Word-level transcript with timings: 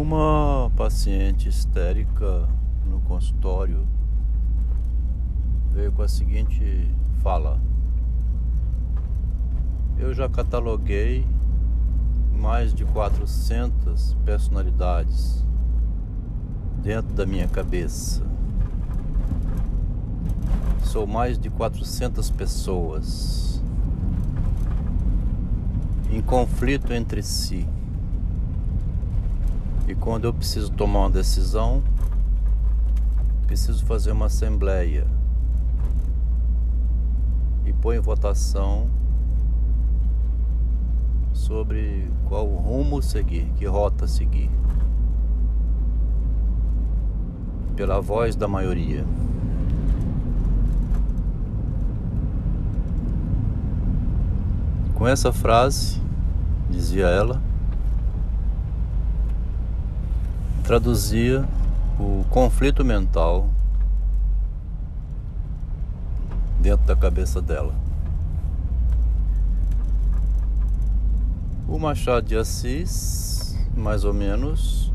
Uma 0.00 0.72
paciente 0.78 1.46
histérica 1.46 2.48
no 2.86 3.02
consultório 3.02 3.86
veio 5.74 5.92
com 5.92 6.00
a 6.00 6.08
seguinte 6.08 6.90
fala: 7.22 7.60
Eu 9.98 10.14
já 10.14 10.26
cataloguei 10.26 11.26
mais 12.32 12.72
de 12.72 12.82
400 12.86 14.16
personalidades 14.24 15.46
dentro 16.82 17.12
da 17.12 17.26
minha 17.26 17.46
cabeça. 17.46 18.22
Sou 20.82 21.06
mais 21.06 21.38
de 21.38 21.50
400 21.50 22.30
pessoas 22.30 23.62
em 26.10 26.22
conflito 26.22 26.90
entre 26.90 27.22
si. 27.22 27.68
E 29.90 29.94
quando 29.96 30.24
eu 30.24 30.32
preciso 30.32 30.70
tomar 30.70 31.00
uma 31.00 31.10
decisão, 31.10 31.82
preciso 33.48 33.84
fazer 33.84 34.12
uma 34.12 34.26
assembleia 34.26 35.04
e 37.66 37.72
pôr 37.72 37.96
em 37.96 37.98
votação 37.98 38.88
sobre 41.32 42.08
qual 42.28 42.46
rumo 42.46 43.02
seguir, 43.02 43.52
que 43.56 43.66
rota 43.66 44.06
seguir. 44.06 44.48
Pela 47.74 48.00
voz 48.00 48.36
da 48.36 48.46
maioria. 48.46 49.04
Com 54.94 55.08
essa 55.08 55.32
frase, 55.32 56.00
dizia 56.70 57.06
ela, 57.06 57.49
traduzia 60.70 61.44
o 61.98 62.24
conflito 62.30 62.84
mental 62.84 63.50
dentro 66.60 66.86
da 66.86 66.94
cabeça 66.94 67.42
dela. 67.42 67.74
O 71.66 71.76
Machado 71.76 72.24
de 72.24 72.36
Assis, 72.36 73.58
mais 73.76 74.04
ou 74.04 74.14
menos, 74.14 74.92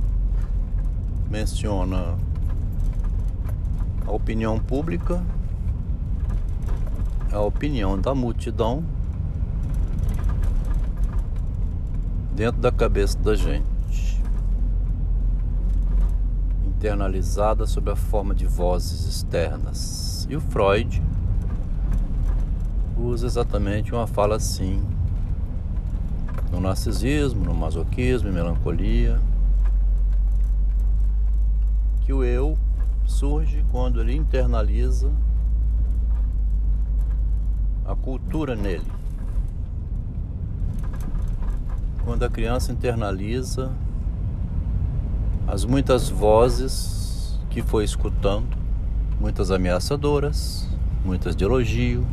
menciona 1.29 2.15
a 4.07 4.11
opinião 4.13 4.57
pública, 4.57 5.21
a 7.33 7.41
opinião 7.41 7.99
da 7.99 8.15
multidão 8.15 8.81
dentro 12.33 12.61
da 12.61 12.71
cabeça 12.71 13.17
da 13.19 13.35
gente 13.35 13.74
internalizada 16.85 17.65
sob 17.65 17.89
a 17.89 17.95
forma 17.95 18.35
de 18.35 18.45
vozes 18.45 19.07
externas. 19.07 20.27
E 20.29 20.35
o 20.35 20.41
Freud 20.41 21.01
usa 22.95 23.25
exatamente 23.25 23.91
uma 23.91 24.05
fala 24.05 24.35
assim 24.35 24.83
no 26.51 26.59
narcisismo, 26.61 27.43
no 27.43 27.55
masoquismo 27.55 28.29
e 28.29 28.31
melancolia, 28.31 29.19
que 32.01 32.13
o 32.13 32.23
eu 32.23 32.55
surge 33.07 33.65
quando 33.71 33.99
ele 33.99 34.15
internaliza 34.15 35.11
a 37.83 37.95
cultura 37.95 38.55
nele. 38.55 38.91
Quando 42.03 42.21
a 42.21 42.29
criança 42.29 42.71
internaliza 42.71 43.71
as 45.47 45.63
muitas 45.63 46.09
vozes 46.09 47.39
que 47.49 47.61
foi 47.61 47.83
escutando, 47.83 48.57
muitas 49.19 49.51
ameaçadoras, 49.51 50.67
muitas 51.03 51.35
de 51.35 51.43
elogio, 51.43 52.05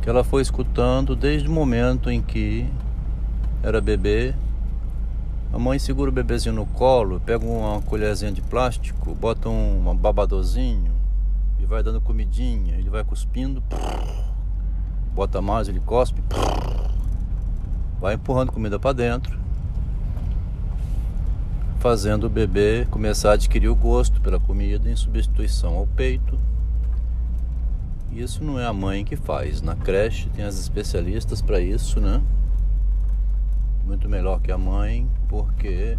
que 0.00 0.08
ela 0.08 0.22
foi 0.22 0.40
escutando 0.40 1.16
desde 1.16 1.48
o 1.48 1.52
momento 1.52 2.10
em 2.10 2.22
que 2.22 2.66
era 3.62 3.80
bebê. 3.80 4.34
A 5.52 5.58
mãe 5.58 5.80
segura 5.80 6.10
o 6.10 6.12
bebezinho 6.12 6.54
no 6.54 6.64
colo, 6.64 7.20
pega 7.20 7.44
uma 7.44 7.82
colherzinha 7.82 8.30
de 8.30 8.40
plástico, 8.40 9.14
bota 9.16 9.48
um 9.48 9.96
babadozinho 9.96 10.92
e 11.58 11.66
vai 11.66 11.82
dando 11.82 12.00
comidinha, 12.00 12.76
ele 12.76 12.88
vai 12.88 13.02
cuspindo, 13.02 13.60
bota 15.12 15.42
mais, 15.42 15.68
ele 15.68 15.80
cospe, 15.80 16.22
vai 18.00 18.14
empurrando 18.14 18.52
comida 18.52 18.78
para 18.78 18.92
dentro 18.92 19.39
fazendo 21.80 22.24
o 22.24 22.30
bebê 22.30 22.86
começar 22.90 23.30
a 23.30 23.34
adquirir 23.34 23.68
o 23.68 23.74
gosto 23.74 24.20
pela 24.20 24.38
comida 24.38 24.88
em 24.88 24.94
substituição 24.94 25.76
ao 25.76 25.86
peito. 25.86 26.38
Isso 28.12 28.44
não 28.44 28.60
é 28.60 28.66
a 28.66 28.72
mãe 28.72 29.02
que 29.02 29.16
faz. 29.16 29.62
Na 29.62 29.74
creche 29.74 30.28
tem 30.28 30.44
as 30.44 30.58
especialistas 30.58 31.40
para 31.40 31.58
isso, 31.58 31.98
né? 31.98 32.20
Muito 33.86 34.10
melhor 34.10 34.42
que 34.42 34.52
a 34.52 34.58
mãe, 34.58 35.08
porque 35.26 35.96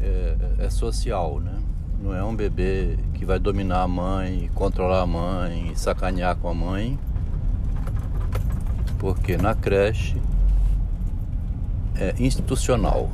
é, 0.00 0.36
é, 0.58 0.68
social, 0.68 1.38
né? 1.38 1.56
Não 2.02 2.12
é 2.12 2.24
um 2.24 2.34
bebê 2.34 2.98
que 3.14 3.24
vai 3.24 3.38
dominar 3.38 3.82
a 3.82 3.88
mãe, 3.88 4.50
controlar 4.52 5.02
a 5.02 5.06
mãe, 5.06 5.72
sacanear 5.76 6.34
com 6.36 6.48
a 6.48 6.54
mãe. 6.54 6.98
Porque 8.98 9.36
na 9.36 9.54
creche 9.54 10.20
é 11.94 12.14
institucional. 12.18 13.10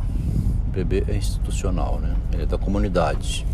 Bebê 0.70 1.04
é 1.08 1.16
institucional, 1.16 1.98
né? 1.98 2.14
Ele 2.32 2.44
é 2.44 2.46
da 2.46 2.56
comunidade. 2.56 3.44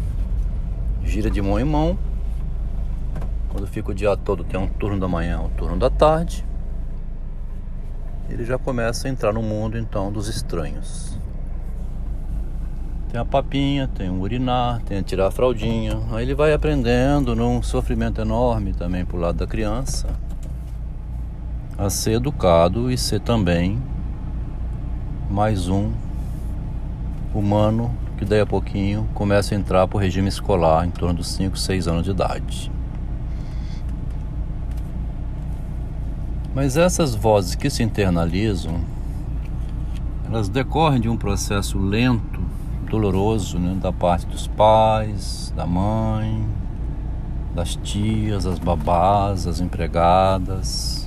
Gira 1.03 1.31
de 1.31 1.41
mão 1.41 1.59
em 1.59 1.65
mão. 1.65 1.99
Quando 3.49 3.67
fica 3.67 3.91
o 3.91 3.95
dia 3.95 4.15
todo, 4.17 4.45
tem 4.45 4.61
um 4.61 4.69
turno 4.69 5.01
da 5.01 5.09
manhã, 5.09 5.41
um 5.41 5.49
turno 5.49 5.79
da 5.79 5.89
tarde. 5.89 6.45
Ele 8.29 8.45
já 8.45 8.59
começa 8.59 9.09
a 9.09 9.11
entrar 9.11 9.33
no 9.33 9.43
mundo 9.43 9.79
então 9.79 10.13
dos 10.13 10.29
estranhos. 10.29 11.17
Tem 13.11 13.19
a 13.19 13.25
papinha, 13.25 13.89
tem 13.89 14.11
o 14.11 14.21
urinar, 14.21 14.83
tem 14.83 14.99
a 14.99 15.03
tirar 15.03 15.29
a 15.29 15.31
fraldinha. 15.31 15.99
Aí 16.13 16.25
ele 16.25 16.35
vai 16.35 16.53
aprendendo 16.53 17.35
num 17.35 17.63
sofrimento 17.63 18.21
enorme 18.21 18.75
também 18.75 19.07
pro 19.07 19.17
lado 19.17 19.39
da 19.39 19.47
criança 19.47 20.09
a 21.79 21.89
ser 21.89 22.13
educado 22.13 22.91
e 22.91 22.99
ser 22.99 23.21
também 23.21 23.81
mais 25.31 25.69
um 25.69 25.93
humano 27.39 27.95
que 28.17 28.25
daí 28.25 28.41
a 28.41 28.47
pouquinho 28.47 29.09
começa 29.15 29.55
a 29.55 29.59
entrar 29.59 29.87
para 29.87 29.97
o 29.97 30.01
regime 30.01 30.29
escolar 30.29 30.87
em 30.87 30.91
torno 30.91 31.15
dos 31.15 31.29
5, 31.29 31.57
6 31.57 31.89
anos 31.89 32.05
de 32.05 32.11
idade. 32.11 32.73
Mas 36.55 36.79
essas 36.79 37.15
vozes 37.15 37.55
que 37.55 37.69
se 37.69 37.83
internalizam, 37.83 38.81
elas 40.27 40.49
decorrem 40.49 41.01
de 41.01 41.09
um 41.09 41.17
processo 41.17 41.79
lento, 41.79 42.41
doloroso, 42.91 43.59
né, 43.59 43.77
da 43.81 43.93
parte 43.93 44.27
dos 44.27 44.47
pais, 44.47 45.53
da 45.55 45.67
mãe, 45.67 46.47
das 47.55 47.77
tias, 47.77 48.47
as 48.47 48.59
babás, 48.59 49.47
as 49.47 49.61
empregadas, 49.61 51.06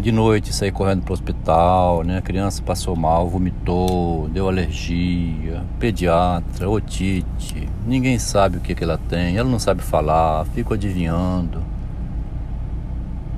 de 0.00 0.12
noite 0.12 0.52
sair 0.52 0.72
correndo 0.72 1.02
para 1.02 1.12
o 1.12 1.14
hospital, 1.14 2.02
né? 2.02 2.18
A 2.18 2.22
criança 2.22 2.62
passou 2.62 2.96
mal, 2.96 3.28
vomitou, 3.28 4.28
deu 4.28 4.48
alergia, 4.48 5.62
pediatra, 5.78 6.68
otite, 6.68 7.68
ninguém 7.86 8.18
sabe 8.18 8.58
o 8.58 8.60
que, 8.60 8.74
que 8.74 8.84
ela 8.84 8.98
tem, 8.98 9.36
ela 9.36 9.48
não 9.48 9.58
sabe 9.58 9.82
falar, 9.82 10.44
fica 10.46 10.74
adivinhando. 10.74 11.62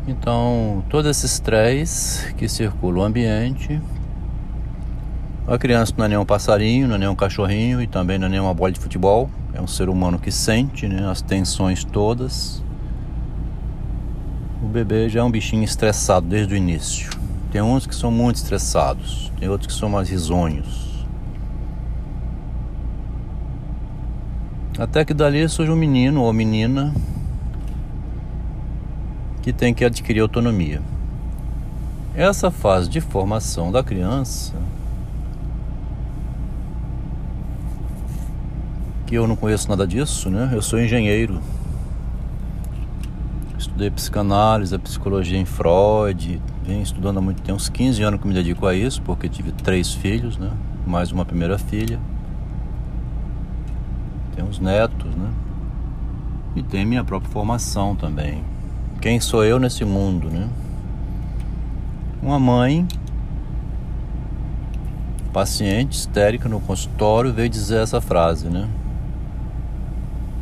Então, 0.06 0.82
todo 0.88 1.08
esse 1.08 1.26
estresse 1.26 2.34
que 2.34 2.48
circula 2.48 3.00
o 3.00 3.02
ambiente, 3.02 3.80
a 5.46 5.56
criança 5.56 5.94
não 5.96 6.06
é 6.06 6.08
nem 6.08 6.18
um 6.18 6.24
passarinho, 6.24 6.88
não 6.88 6.96
é 6.96 6.98
nem 6.98 7.08
um 7.08 7.14
cachorrinho 7.14 7.80
e 7.80 7.86
também 7.86 8.18
não 8.18 8.26
é 8.26 8.30
nem 8.30 8.40
uma 8.40 8.54
bola 8.54 8.72
de 8.72 8.80
futebol, 8.80 9.30
é 9.54 9.60
um 9.60 9.66
ser 9.66 9.88
humano 9.88 10.18
que 10.18 10.32
sente 10.32 10.88
né, 10.88 11.08
as 11.08 11.22
tensões 11.22 11.84
todas 11.84 12.62
o 14.62 14.66
bebê 14.66 15.08
já 15.08 15.20
é 15.20 15.22
um 15.24 15.30
bichinho 15.30 15.64
estressado 15.64 16.28
desde 16.28 16.54
o 16.54 16.56
início. 16.56 17.10
Tem 17.50 17.60
uns 17.60 17.84
que 17.84 17.94
são 17.94 18.12
muito 18.12 18.36
estressados, 18.36 19.32
tem 19.38 19.48
outros 19.48 19.74
que 19.74 19.78
são 19.78 19.88
mais 19.88 20.08
risonhos. 20.08 21.04
Até 24.78 25.04
que 25.04 25.12
dali 25.12 25.46
surge 25.48 25.70
um 25.70 25.76
menino 25.76 26.22
ou 26.22 26.32
menina 26.32 26.94
que 29.42 29.52
tem 29.52 29.74
que 29.74 29.84
adquirir 29.84 30.20
autonomia. 30.20 30.80
Essa 32.14 32.50
fase 32.50 32.88
de 32.88 33.00
formação 33.00 33.72
da 33.72 33.82
criança, 33.82 34.54
que 39.06 39.16
eu 39.16 39.26
não 39.26 39.34
conheço 39.34 39.68
nada 39.68 39.86
disso, 39.86 40.30
né? 40.30 40.50
Eu 40.52 40.62
sou 40.62 40.80
engenheiro 40.80 41.40
estudei 43.72 43.90
psicanálise, 43.90 44.74
a 44.74 44.78
psicologia 44.78 45.38
em 45.38 45.46
Freud, 45.46 46.40
venho 46.62 46.82
estudando 46.82 47.18
há 47.18 47.20
muito 47.22 47.40
tempo, 47.40 47.56
uns 47.56 47.70
15 47.70 48.02
anos 48.02 48.20
que 48.20 48.28
me 48.28 48.34
dedico 48.34 48.66
a 48.66 48.74
isso, 48.74 49.00
porque 49.00 49.30
tive 49.30 49.50
três 49.50 49.94
filhos, 49.94 50.36
né? 50.36 50.50
Mais 50.86 51.10
uma 51.10 51.24
primeira 51.24 51.58
filha. 51.58 51.98
Tenho 54.36 54.46
uns 54.46 54.58
netos, 54.58 55.14
né? 55.14 55.30
E 56.54 56.62
tem 56.62 56.84
minha 56.84 57.02
própria 57.02 57.30
formação 57.30 57.96
também. 57.96 58.44
Quem 59.00 59.18
sou 59.20 59.42
eu 59.42 59.58
nesse 59.58 59.86
mundo, 59.86 60.28
né? 60.28 60.48
Uma 62.22 62.38
mãe 62.38 62.86
paciente 65.32 65.92
histérica 65.92 66.46
no 66.46 66.60
consultório 66.60 67.32
veio 67.32 67.48
dizer 67.48 67.80
essa 67.80 68.02
frase, 68.02 68.50
né? 68.50 68.68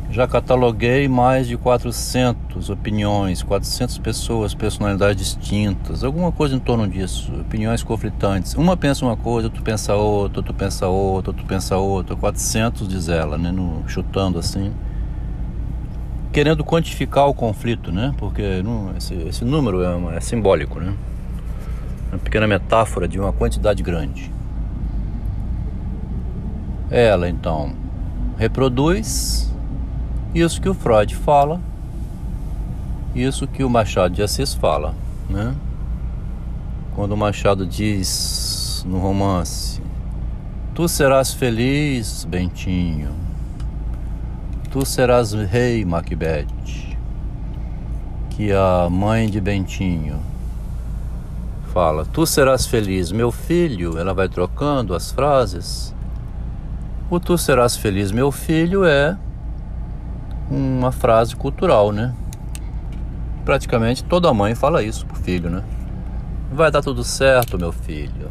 Já 0.09 0.27
cataloguei 0.27 1.07
mais 1.07 1.47
de 1.47 1.55
400 1.55 2.40
opiniões, 2.69 3.41
400 3.41 3.97
pessoas, 3.99 4.53
personalidades 4.53 5.17
distintas, 5.35 6.03
alguma 6.03 6.31
coisa 6.31 6.55
em 6.55 6.59
torno 6.59 6.87
disso, 6.87 7.33
opiniões 7.39 7.83
conflitantes. 7.83 8.55
Uma 8.55 8.75
pensa 8.75 9.05
uma 9.05 9.15
coisa, 9.15 9.47
outro 9.47 9.63
pensa 9.63 9.95
outra, 9.95 10.39
outro 10.39 10.53
pensa 10.53 10.87
outra, 10.87 11.31
outro 11.31 11.45
pensa 11.45 11.77
outra, 11.77 12.15
400 12.15 12.87
diz 12.87 13.09
ela, 13.09 13.37
né, 13.37 13.51
no, 13.51 13.83
chutando 13.87 14.37
assim. 14.39 14.73
Querendo 16.31 16.63
quantificar 16.63 17.27
o 17.27 17.33
conflito, 17.33 17.91
né? 17.91 18.13
Porque 18.17 18.61
não, 18.63 18.95
esse, 18.95 19.13
esse 19.13 19.43
número 19.43 19.83
é, 19.83 19.95
uma, 19.95 20.15
é 20.15 20.19
simbólico, 20.21 20.79
né? 20.79 20.93
Uma 22.11 22.19
pequena 22.19 22.47
metáfora 22.47 23.07
de 23.07 23.19
uma 23.19 23.33
quantidade 23.33 23.83
grande. 23.83 24.31
Ela 26.89 27.29
então 27.29 27.73
reproduz 28.37 29.53
isso 30.33 30.61
que 30.61 30.69
o 30.69 30.73
Freud 30.73 31.15
fala, 31.15 31.59
isso 33.15 33.47
que 33.47 33.63
o 33.63 33.69
Machado 33.69 34.15
de 34.15 34.23
Assis 34.23 34.53
fala, 34.53 34.95
né? 35.29 35.55
Quando 36.95 37.13
o 37.13 37.17
Machado 37.17 37.65
diz 37.65 38.85
no 38.87 38.99
romance: 38.99 39.81
Tu 40.73 40.87
serás 40.87 41.33
feliz, 41.33 42.25
Bentinho. 42.25 43.11
Tu 44.71 44.85
serás 44.85 45.33
rei, 45.33 45.83
Macbeth. 45.83 46.47
Que 48.29 48.51
a 48.53 48.87
mãe 48.89 49.29
de 49.29 49.41
Bentinho 49.41 50.19
fala: 51.73 52.05
Tu 52.05 52.25
serás 52.25 52.65
feliz, 52.65 53.11
meu 53.11 53.31
filho. 53.31 53.97
Ela 53.97 54.13
vai 54.13 54.29
trocando 54.29 54.95
as 54.95 55.11
frases. 55.11 55.93
O 57.09 57.19
tu 57.19 57.37
serás 57.37 57.75
feliz, 57.75 58.09
meu 58.09 58.31
filho 58.31 58.85
é 58.85 59.17
uma 60.49 60.93
frase 60.93 61.35
cultural, 61.35 61.91
né? 61.91 62.13
Praticamente 63.45 64.03
toda 64.03 64.33
mãe 64.33 64.55
fala 64.55 64.83
isso 64.83 65.05
pro 65.05 65.15
filho, 65.15 65.49
né? 65.49 65.63
Vai 66.51 66.69
dar 66.69 66.81
tudo 66.81 67.03
certo, 67.03 67.57
meu 67.57 67.71
filho. 67.71 68.29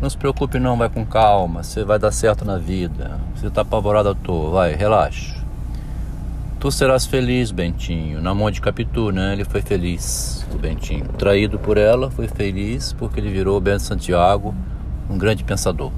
Não 0.00 0.08
se 0.08 0.16
preocupe 0.16 0.58
não, 0.58 0.76
vai 0.76 0.88
com 0.88 1.04
calma, 1.04 1.62
você 1.62 1.84
vai 1.84 1.98
dar 1.98 2.10
certo 2.10 2.44
na 2.44 2.56
vida. 2.56 3.20
Você 3.34 3.50
tá 3.50 3.62
apavorado 3.62 4.08
à 4.08 4.14
toa, 4.14 4.50
vai, 4.50 4.74
relaxa. 4.74 5.40
Tu 6.58 6.70
serás 6.70 7.06
feliz, 7.06 7.50
Bentinho. 7.50 8.20
Na 8.20 8.34
mão 8.34 8.50
de 8.50 8.60
Capitu, 8.60 9.10
né? 9.10 9.32
Ele 9.32 9.44
foi 9.44 9.62
feliz, 9.62 10.46
o 10.54 10.58
Bentinho. 10.58 11.06
Traído 11.18 11.58
por 11.58 11.78
ela, 11.78 12.10
foi 12.10 12.28
feliz 12.28 12.92
porque 12.92 13.18
ele 13.18 13.30
virou 13.30 13.56
o 13.56 13.60
Bento 13.60 13.82
Santiago, 13.82 14.54
um 15.08 15.16
grande 15.16 15.42
pensador. 15.42 15.90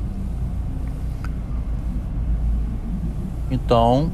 Então, 3.51 4.11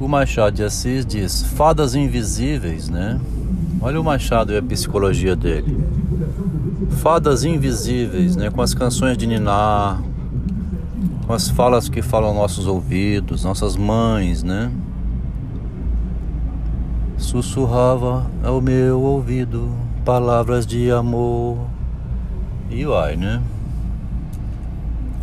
o 0.00 0.06
Machado 0.06 0.56
de 0.56 0.62
Assis 0.62 1.04
diz 1.04 1.42
fadas 1.42 1.94
invisíveis, 1.94 2.88
né? 2.88 3.20
Olha 3.80 4.00
o 4.00 4.04
Machado 4.04 4.52
e 4.52 4.56
a 4.56 4.62
psicologia 4.62 5.34
dele. 5.34 5.76
Fadas 7.02 7.44
invisíveis, 7.44 8.36
né? 8.36 8.50
Com 8.50 8.62
as 8.62 8.74
canções 8.74 9.18
de 9.18 9.26
Niná, 9.26 10.00
com 11.26 11.32
as 11.32 11.48
falas 11.48 11.88
que 11.88 12.00
falam 12.00 12.34
nossos 12.34 12.66
ouvidos, 12.66 13.44
nossas 13.44 13.76
mães, 13.76 14.42
né? 14.42 14.70
Sussurrava 17.16 18.26
ao 18.42 18.60
meu 18.60 19.00
ouvido 19.00 19.68
palavras 20.04 20.66
de 20.66 20.90
amor. 20.90 21.58
E 22.70 22.84
vai, 22.84 23.16
né? 23.16 23.42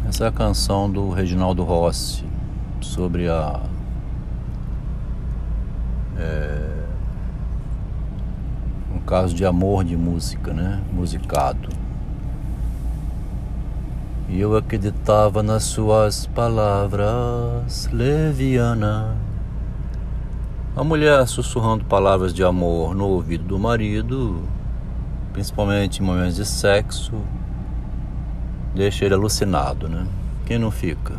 Essa 0.08 0.26
é 0.26 0.28
a 0.28 0.32
canção 0.32 0.90
do 0.90 1.10
Reginaldo 1.10 1.64
Rossi 1.64 2.24
sobre 2.82 3.28
a 3.28 3.60
é, 6.18 6.86
um 8.96 9.00
caso 9.00 9.34
de 9.34 9.46
amor 9.46 9.84
de 9.84 9.96
música, 9.98 10.54
né? 10.54 10.82
Musicado. 10.92 11.70
E 14.28 14.40
eu 14.40 14.58
acreditava 14.58 15.44
nas 15.44 15.64
suas 15.64 16.26
palavras, 16.28 17.88
leviana. 17.92 19.16
A 20.76 20.84
mulher 20.84 21.26
sussurrando 21.28 21.86
palavras 21.86 22.34
de 22.34 22.44
amor 22.44 22.96
no 22.96 23.06
ouvido 23.06 23.44
do 23.46 23.60
marido, 23.60 24.42
principalmente 25.32 26.02
em 26.02 26.06
momentos 26.06 26.36
de 26.36 26.46
sexo, 26.46 27.14
deixa 28.74 29.06
ele 29.06 29.14
alucinado, 29.14 29.88
né? 29.88 30.06
Quem 30.46 30.60
não 30.60 30.72
fica? 30.72 31.14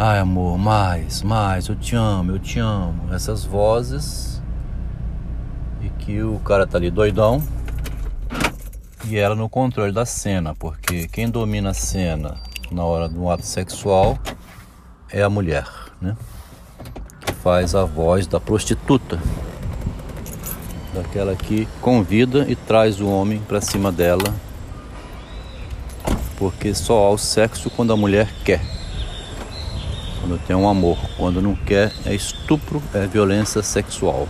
Ai, 0.00 0.20
amor, 0.20 0.56
mais, 0.56 1.24
mais, 1.24 1.66
eu 1.66 1.74
te 1.74 1.96
amo, 1.96 2.30
eu 2.30 2.38
te 2.38 2.60
amo. 2.60 3.12
Essas 3.12 3.44
vozes. 3.44 4.40
E 5.82 5.90
que 5.90 6.22
o 6.22 6.38
cara 6.38 6.68
tá 6.68 6.78
ali 6.78 6.88
doidão. 6.88 7.42
E 9.08 9.16
ela 9.16 9.34
no 9.34 9.48
controle 9.48 9.90
da 9.90 10.06
cena, 10.06 10.54
porque 10.54 11.08
quem 11.08 11.28
domina 11.28 11.70
a 11.70 11.74
cena 11.74 12.36
na 12.70 12.84
hora 12.84 13.08
do 13.08 13.28
ato 13.28 13.44
sexual 13.44 14.16
é 15.10 15.20
a 15.20 15.28
mulher, 15.28 15.66
né? 16.00 16.16
Que 17.20 17.32
faz 17.32 17.74
a 17.74 17.84
voz 17.84 18.24
da 18.28 18.38
prostituta. 18.38 19.18
Daquela 20.94 21.34
que 21.34 21.66
convida 21.80 22.48
e 22.48 22.54
traz 22.54 23.00
o 23.00 23.08
homem 23.08 23.40
para 23.40 23.60
cima 23.60 23.90
dela. 23.90 24.32
Porque 26.38 26.72
só 26.72 27.06
há 27.06 27.10
o 27.10 27.18
sexo 27.18 27.68
quando 27.68 27.92
a 27.92 27.96
mulher 27.96 28.28
quer 28.44 28.78
quando 30.28 30.38
tem 30.46 30.54
um 30.54 30.68
amor, 30.68 30.98
quando 31.16 31.40
não 31.40 31.54
quer 31.54 31.90
é 32.04 32.14
estupro, 32.14 32.82
é 32.92 33.06
violência 33.06 33.62
sexual. 33.62 34.28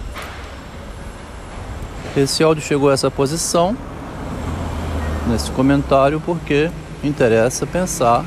Esse 2.17 2.41
áudio 2.45 2.62
chegou 2.62 2.89
a 2.89 2.93
essa 2.93 3.11
posição 3.11 3.77
nesse 5.27 5.51
comentário 5.51 6.22
porque 6.25 6.70
interessa 7.03 7.67
pensar 7.67 8.25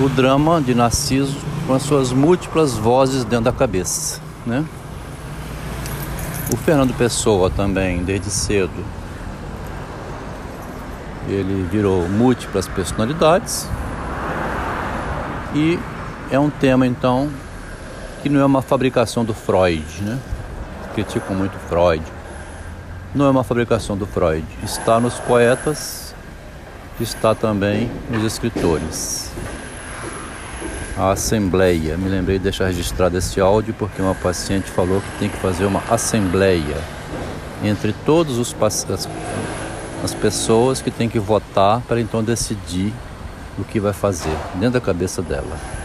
o 0.00 0.08
drama 0.08 0.60
de 0.60 0.74
Narciso 0.74 1.38
com 1.68 1.74
as 1.74 1.82
suas 1.82 2.12
múltiplas 2.12 2.76
vozes 2.76 3.22
dentro 3.22 3.44
da 3.44 3.52
cabeça, 3.52 4.20
né? 4.44 4.64
O 6.52 6.56
Fernando 6.56 6.92
Pessoa 6.94 7.48
também, 7.48 8.02
desde 8.02 8.30
cedo, 8.30 8.84
ele 11.28 11.68
virou 11.70 12.08
múltiplas 12.08 12.66
personalidades, 12.66 13.68
e 15.54 15.78
é 16.30 16.38
um 16.38 16.48
tema 16.48 16.86
então 16.86 17.30
que 18.22 18.28
não 18.28 18.40
é 18.40 18.44
uma 18.44 18.62
fabricação 18.62 19.24
do 19.24 19.34
Freud, 19.34 19.84
né? 20.00 20.18
Criticam 20.94 21.34
muito 21.36 21.58
Freud. 21.68 22.02
Não 23.14 23.26
é 23.26 23.30
uma 23.30 23.44
fabricação 23.44 23.96
do 23.96 24.06
Freud. 24.06 24.46
Está 24.62 24.98
nos 24.98 25.14
poetas, 25.14 26.14
está 27.00 27.34
também 27.34 27.90
nos 28.08 28.24
escritores. 28.24 29.30
A 30.96 31.10
assembleia, 31.10 31.96
me 31.96 32.08
lembrei 32.08 32.38
de 32.38 32.44
deixar 32.44 32.66
registrado 32.66 33.18
esse 33.18 33.40
áudio 33.40 33.74
porque 33.78 34.00
uma 34.00 34.14
paciente 34.14 34.70
falou 34.70 35.00
que 35.00 35.18
tem 35.18 35.28
que 35.28 35.36
fazer 35.36 35.64
uma 35.64 35.82
assembleia 35.90 36.76
entre 37.64 37.92
todos 38.04 38.38
os 38.38 38.54
as, 38.60 39.08
as 40.02 40.14
pessoas 40.14 40.80
que 40.80 40.90
têm 40.90 41.08
que 41.08 41.18
votar 41.18 41.80
para 41.82 42.00
então 42.00 42.22
decidir 42.22 42.92
o 43.58 43.64
que 43.64 43.80
vai 43.80 43.92
fazer 43.92 44.36
dentro 44.54 44.72
da 44.72 44.80
cabeça 44.80 45.20
dela. 45.22 45.81